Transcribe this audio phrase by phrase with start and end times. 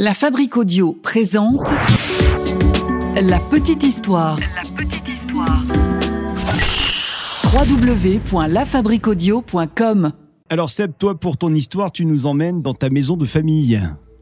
[0.00, 1.68] La Fabrique Audio présente
[3.20, 4.38] La Petite Histoire.
[4.38, 5.60] La Petite Histoire.
[7.52, 10.12] www.lafabriqueaudio.com
[10.50, 13.80] Alors Seb, toi pour ton histoire, tu nous emmènes dans ta maison de famille.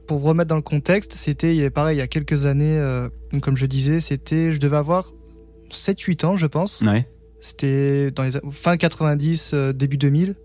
[0.08, 2.46] Pour vous remettre dans le contexte, c'était il y a- pareil il y a quelques
[2.46, 5.04] années, euh, donc comme je disais, c'était, je devais avoir
[5.70, 6.80] 7-8 ans je pense.
[6.82, 7.06] Ouais.
[7.40, 10.36] C'était dans les fin 90, euh, début 2000.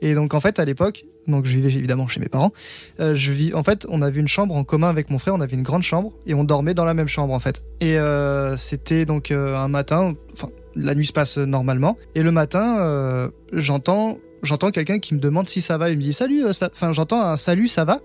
[0.00, 2.52] Et donc en fait à l'époque, donc je vivais évidemment chez mes parents.
[3.00, 5.34] euh, je vis, en fait, on avait une chambre en commun avec mon frère.
[5.34, 7.62] On avait une grande chambre et on dormait dans la même chambre en fait.
[7.80, 10.14] Et euh, c'était donc euh, un matin.
[10.32, 11.96] Enfin, la nuit se passe normalement.
[12.14, 15.90] Et le matin, j'entends, j'entends quelqu'un qui me demande si ça va.
[15.90, 16.52] Il me dit salut.
[16.52, 16.68] ça...
[16.72, 18.00] Enfin, j'entends un salut, ça va?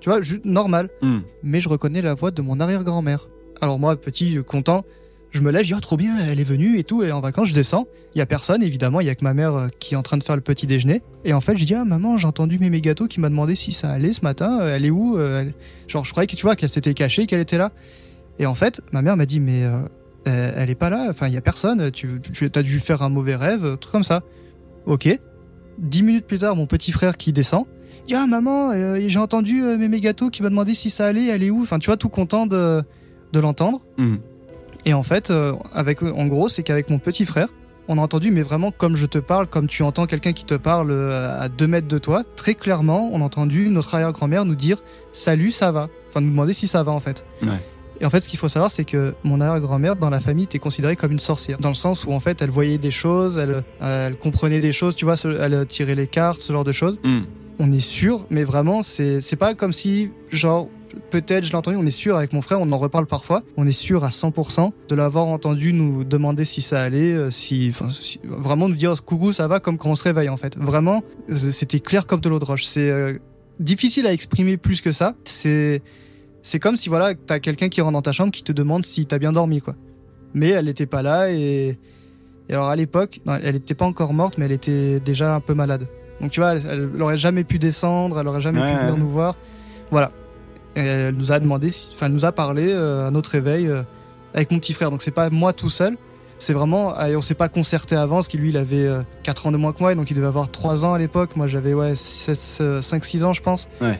[0.00, 0.90] Tu vois, juste normal.
[1.02, 1.20] Hmm.
[1.42, 3.28] Mais je reconnais la voix de mon arrière-grand-mère.
[3.60, 4.84] Alors moi, petit, content,
[5.34, 7.12] je me lève, je dis oh, trop bien, elle est venue et tout, elle est
[7.12, 7.86] en vacances, je descends.
[8.14, 10.02] Il y a personne, évidemment, il y a que ma mère euh, qui est en
[10.02, 11.02] train de faire le petit déjeuner.
[11.24, 13.72] Et en fait, je dis ah maman, j'ai entendu Mémé Gâteau qui m'a demandé si
[13.72, 14.60] ça allait ce matin.
[14.60, 15.44] euh, Elle est où Euh,
[15.88, 17.72] Genre, je croyais que tu vois qu'elle s'était cachée, qu'elle était là.
[18.38, 19.62] Et en fait, ma mère m'a dit mais
[20.24, 21.08] elle, est pas là.
[21.10, 21.90] Enfin, il y a personne.
[21.90, 24.22] Tu, dû faire un mauvais rêve, truc comme ça.
[24.86, 25.08] Ok.
[25.78, 27.64] Dix minutes plus tard, mon petit frère qui descend.
[28.06, 28.72] Dit, ah maman,
[29.06, 31.62] j'ai entendu euh, Mémé Gâteau qui m'a demandé si ça allait, elle est où?
[31.62, 32.82] Enfin, tu vois, tout content de,
[33.32, 33.80] de l'entendre.
[33.98, 34.16] Hmm.
[34.84, 37.48] Et en fait, euh, avec, en gros, c'est qu'avec mon petit frère,
[37.88, 40.54] on a entendu, mais vraiment comme je te parle, comme tu entends quelqu'un qui te
[40.54, 44.54] parle euh, à deux mètres de toi, très clairement, on a entendu notre arrière-grand-mère nous
[44.54, 44.82] dire
[45.12, 47.24] Salut, ça va Enfin, nous demander si ça va en fait.
[47.42, 47.60] Ouais.
[48.00, 50.58] Et en fait, ce qu'il faut savoir, c'est que mon arrière-grand-mère, dans la famille, était
[50.58, 51.58] considérée comme une sorcière.
[51.58, 54.72] Dans le sens où, en fait, elle voyait des choses, elle, euh, elle comprenait des
[54.72, 56.98] choses, tu vois, elle tirait les cartes, ce genre de choses.
[57.04, 57.22] Hmm.
[57.60, 60.68] On est sûr, mais vraiment, c'est c'est pas comme si, genre,
[61.10, 63.66] peut-être je l'ai entendu, on est sûr avec mon frère, on en reparle parfois, on
[63.66, 67.90] est sûr à 100% de l'avoir entendu nous demander si ça allait, euh, si, enfin,
[67.90, 70.56] si- vraiment nous dire coucou, ça va, comme quand on se réveille en fait.
[70.58, 72.64] Vraiment, euh, c'était clair comme de l'eau de roche.
[72.64, 73.18] C'est euh,
[73.60, 75.14] difficile à exprimer plus que ça.
[75.24, 75.82] C'est
[76.42, 79.06] c'est comme si voilà, t'as quelqu'un qui rentre dans ta chambre qui te demande si
[79.06, 79.74] t'as bien dormi quoi.
[80.34, 81.78] Mais elle n'était pas là et,
[82.48, 85.54] et alors à l'époque, elle n'était pas encore morte, mais elle était déjà un peu
[85.54, 85.86] malade.
[86.20, 88.96] Donc tu vois, elle, elle aurait jamais pu descendre, elle aurait jamais Ouais, pu venir
[88.96, 89.36] nous voir.
[89.90, 90.10] Voilà.
[90.76, 93.82] Et elle nous a demandé, enfin, elle nous a parlé euh, à notre réveil euh,
[94.32, 94.90] avec mon petit frère.
[94.90, 95.96] Donc c'est pas moi tout seul.
[96.40, 98.88] C'est vraiment, et on s'est pas concerté avant, parce qu'il lui, il avait
[99.22, 101.36] 4 ans de moins que moi, et donc il devait avoir 3 ans à l'époque.
[101.36, 103.68] Moi, j'avais ouais, 5-6 ans, je pense.
[103.80, 103.98] Ouais.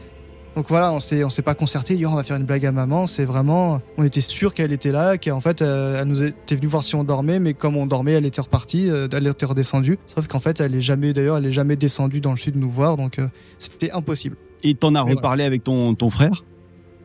[0.55, 2.71] Donc voilà, on s'est, on s'est pas concerté, dit, on va faire une blague à
[2.71, 3.07] maman.
[3.07, 6.67] C'est vraiment, on était sûr qu'elle était là, qu'en fait, euh, elle nous était venue
[6.67, 9.99] voir si on dormait, mais comme on dormait, elle était repartie, euh, elle était redescendue.
[10.07, 12.69] Sauf qu'en fait, elle est jamais, d'ailleurs, elle est jamais descendue dans le sud nous
[12.69, 13.27] voir, donc euh,
[13.59, 14.37] c'était impossible.
[14.63, 16.45] Et t'en as reparlé avec ton, ton frère?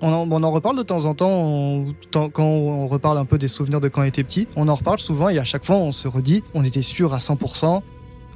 [0.02, 1.94] On en, on en reparle de temps en temps, on-
[2.32, 4.48] quand on reparle un peu des souvenirs de quand on était petit.
[4.56, 7.18] On en reparle souvent et à chaque fois on se redit, on était sûr à
[7.18, 7.82] 100%,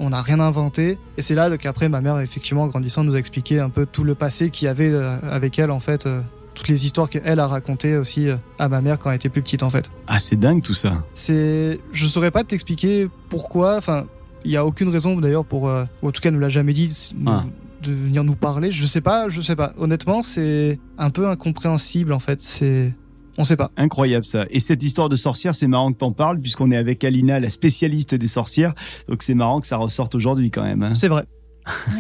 [0.01, 0.99] on n'a rien inventé.
[1.17, 4.05] Et c'est là qu'après ma mère, effectivement, en grandissant, nous a expliqué un peu tout
[4.05, 6.21] le passé qu'il y avait euh, avec elle, en fait, euh,
[6.55, 9.43] toutes les histoires qu'elle a racontées aussi euh, à ma mère quand elle était plus
[9.43, 9.91] petite, en fait.
[10.07, 11.03] Ah, c'est dingue tout ça.
[11.15, 13.77] C'est, je saurais pas t'expliquer pourquoi.
[13.77, 14.05] Enfin,
[14.45, 16.49] il y a aucune raison d'ailleurs pour, euh, ou en tout cas, elle nous l'a
[16.51, 17.45] jamais dit nous- Ah.
[17.85, 18.71] De venir nous parler.
[18.73, 19.73] Je sais pas, je sais pas.
[19.79, 22.41] Honnêtement, c'est un peu incompréhensible en fait.
[22.43, 22.95] C'est,
[23.39, 23.71] on sait pas.
[23.77, 24.47] Incroyable ça.
[24.51, 27.51] Et cette histoire de sorcière, c'est marrant que t'en parles, puisqu'on est avec Alina, la
[27.51, 28.75] spécialiste des sorcières.
[29.09, 30.83] Donc c'est marrant que ça ressorte aujourd'hui quand même.
[30.83, 30.95] hein.
[30.95, 31.25] C'est vrai.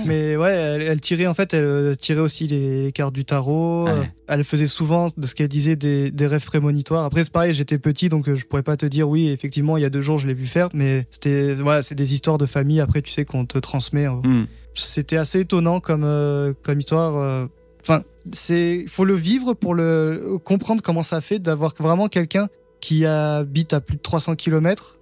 [0.05, 3.87] Mais ouais, elle, elle tirait en fait, elle euh, tirait aussi les cartes du tarot.
[3.87, 3.93] Ouais.
[3.93, 7.03] euh, Elle faisait souvent de ce qu'elle disait des, des rêves prémonitoires.
[7.05, 9.81] Après, c'est pareil, j'étais petit, donc euh, je pourrais pas te dire oui, effectivement, il
[9.81, 10.69] y a deux jours, je l'ai vu faire.
[10.75, 12.79] Mais c'était, voilà, c'est des histoires de famille.
[12.81, 14.05] Après, tu sais qu'on te transmet.
[14.05, 14.21] hein.
[14.75, 17.17] C'était assez étonnant comme euh, comme histoire.
[17.17, 17.47] euh.
[17.83, 18.03] Enfin,
[18.33, 22.49] c'est, faut le vivre pour le comprendre comment ça fait d'avoir vraiment quelqu'un
[22.81, 24.99] qui habite à plus de 300 km,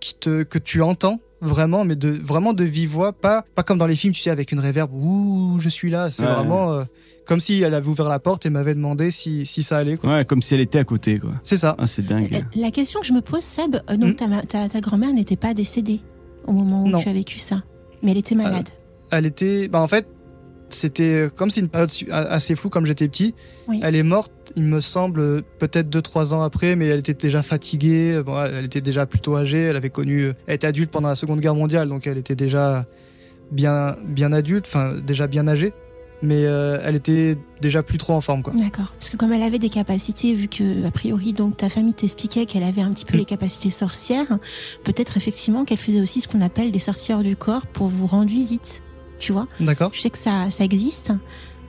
[0.00, 3.78] qui te que tu entends vraiment, mais de vraiment de vive voix, pas pas comme
[3.78, 4.92] dans les films, tu sais, avec une réverb.
[4.94, 6.10] Ouh, je suis là.
[6.10, 6.32] C'est Ouais.
[6.32, 6.84] vraiment euh,
[7.26, 9.96] comme si elle avait ouvert la porte et m'avait demandé si si ça allait.
[9.96, 10.14] quoi.
[10.18, 11.32] Ouais, comme si elle était à côté, quoi.
[11.42, 11.74] C'est ça.
[11.78, 12.32] Ah, c'est dingue.
[12.32, 14.30] Euh, La question que je me pose, Seb, euh, donc Hmm.
[14.30, 16.00] ta, ta, ta grand-mère n'était pas décédée
[16.46, 16.98] au moment où Non.
[17.00, 17.62] tu as vécu ça,
[18.04, 18.68] mais elle était malade.
[19.12, 20.06] Elle était, bah en fait,
[20.70, 23.34] c'était comme c'est une période assez floue comme j'étais petit.
[23.68, 23.80] Oui.
[23.84, 28.22] Elle est morte, il me semble, peut-être 2-3 ans après, mais elle était déjà fatiguée.
[28.24, 29.58] Bon, elle était déjà plutôt âgée.
[29.60, 32.86] Elle avait connu, elle était adulte pendant la Seconde Guerre mondiale, donc elle était déjà
[33.50, 35.74] bien, bien adulte, enfin déjà bien âgée.
[36.24, 38.52] Mais euh, elle était déjà plus trop en forme, quoi.
[38.56, 38.94] D'accord.
[38.96, 42.46] Parce que comme elle avait des capacités, vu que a priori donc ta famille t'expliquait
[42.46, 43.20] qu'elle avait un petit peu Mm.
[43.20, 44.38] les capacités sorcières,
[44.84, 48.30] peut-être effectivement qu'elle faisait aussi ce qu'on appelle des sorcières du corps pour vous rendre
[48.30, 48.82] visite.
[49.22, 49.90] Tu vois D'accord.
[49.94, 51.12] Je sais que ça, ça existe.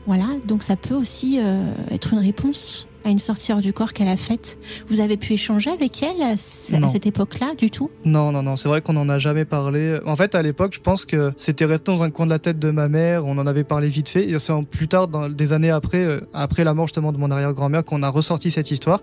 [0.07, 3.94] Voilà, donc ça peut aussi euh, être une réponse à une sortie hors du corps
[3.94, 4.57] qu'elle a faite.
[4.89, 6.31] Vous avez pu échanger avec elle à,
[6.79, 6.89] Non.
[6.89, 7.91] cette époque-là, du tout?
[8.05, 10.00] Non, non, non, c'est vrai qu'on n'en a jamais parlé.
[10.03, 12.57] En fait, à l'époque, je pense que c'était resté dans un coin de la tête
[12.57, 15.53] de ma mère, on en avait parlé vite fait, et c'est plus tard, dans, des
[15.53, 19.01] années après, euh, après la mort justement de mon arrière-grand-mère, qu'on a ressorti cette histoire,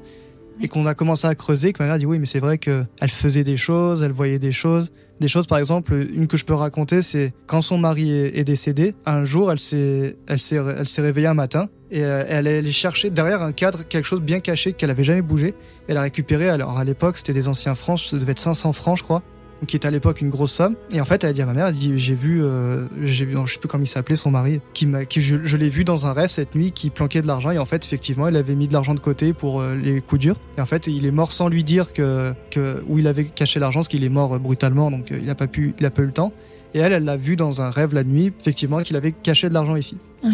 [0.61, 2.59] et qu'on a commencé à creuser, que ma mère a dit oui, mais c'est vrai
[2.59, 4.91] qu'elle faisait des choses, elle voyait des choses.
[5.21, 8.95] Des choses, par exemple, une que je peux raconter, c'est quand son mari est, décédé,
[9.05, 12.59] un jour, elle s'est, elle s'est, elle s'est réveillée un matin, et euh, elle est
[12.59, 15.55] allée chercher derrière un cadre quelque chose bien caché qu'elle avait jamais bougé.
[15.89, 18.97] Elle a récupéré, alors à l'époque, c'était des anciens francs, ça devait être 500 francs,
[18.97, 19.23] je crois,
[19.67, 20.75] qui était à l'époque une grosse somme.
[20.93, 23.25] Et en fait, elle a dit à ma mère, elle dit, j'ai vu, euh, j'ai
[23.25, 25.57] vu, non, je sais plus comment il s'appelait, son mari, qui m'a, qui, je, je
[25.57, 27.51] l'ai vu dans un rêve cette nuit, qui planquait de l'argent.
[27.51, 30.21] Et en fait, effectivement, il avait mis de l'argent de côté pour euh, les coups
[30.21, 30.37] durs.
[30.57, 33.61] Et en fait, il est mort sans lui dire que, que où il avait caché
[33.61, 35.91] l'argent, parce qu'il est mort euh, brutalement, donc euh, il n'a pas pu, il a
[35.91, 36.33] pas eu le temps.
[36.75, 39.55] Et elle, elle l'a vu dans un rêve la nuit, effectivement, qu'il avait caché de
[39.55, 39.99] l'argent ici.
[40.23, 40.31] Ouais.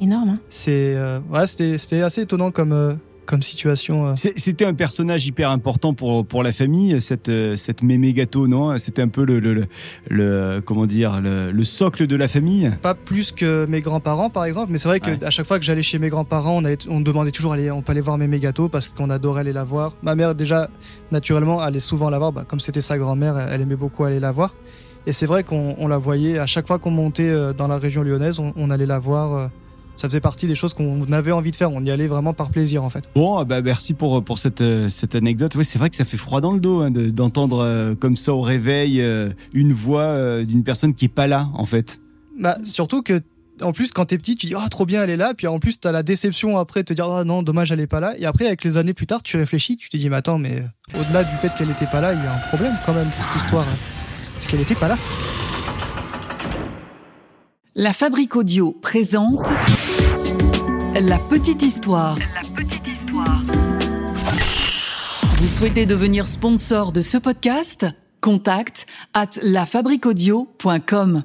[0.00, 4.08] Énorme, hein C'est, euh, ouais, c'était, assez étonnant comme, comme situation.
[4.08, 4.14] euh.
[4.16, 8.78] C'était un personnage hyper important pour, pour la famille, cette, euh, cette mémé gâteau, non?
[8.78, 9.66] C'était un peu le,
[10.08, 12.70] le, comment dire, le, le socle de la famille?
[12.82, 15.24] Pas plus que mes grands-parents, par exemple, mais c'est vrai que Ouais.
[15.24, 17.82] à chaque fois que j'allais chez mes grands-parents, on, avait- on demandait toujours aller, on
[17.82, 19.94] peut aller voir mémé gâteaux parce qu'on adorait aller la voir.
[20.02, 20.70] Ma mère, déjà,
[21.10, 24.32] naturellement, allait souvent la voir, bah, comme c'était sa grand-mère, elle aimait beaucoup aller la
[24.32, 24.54] voir.
[25.06, 27.78] Et c'est vrai qu'on on la voyait, à chaque fois qu'on montait euh, dans la
[27.78, 29.50] région lyonnaise, on, on allait la voir.
[29.96, 32.50] Ça faisait partie des choses qu'on avait envie de faire, on y allait vraiment par
[32.50, 33.08] plaisir en fait.
[33.14, 35.54] Bon, bah merci pour, pour cette, euh, cette anecdote.
[35.56, 38.14] Oui, c'est vrai que ça fait froid dans le dos hein, de- d'entendre euh, comme
[38.16, 41.98] ça au réveil euh, une voix euh, d'une personne qui est pas là, en fait.
[42.38, 43.22] Bah, surtout que,
[43.62, 45.32] en plus, quand t'es petit, tu dis, oh, trop bien, elle est là.
[45.34, 47.86] Puis en plus, t'as la déception après de te dire, oh non, dommage, elle est
[47.86, 48.12] pas là.
[48.18, 50.62] Et après, avec les années plus tard, tu réfléchis, tu te dis, mais attends, mais
[50.94, 53.42] au-delà du fait qu'elle était pas là, il y a un problème quand même, cette
[53.42, 53.64] histoire.
[54.36, 54.98] C'est qu'elle était pas là.
[57.78, 59.50] La Fabrique Audio présente
[60.98, 62.16] La Petite Histoire.
[65.36, 67.84] Vous souhaitez devenir sponsor de ce podcast?
[68.22, 71.24] Contact à lafabriquaudio.com.